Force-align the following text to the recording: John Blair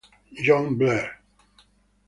John 0.43 0.73
Blair 0.81 1.21